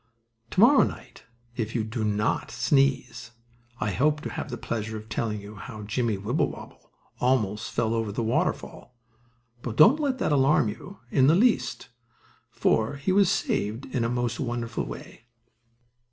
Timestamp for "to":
0.49-0.59, 4.21-4.31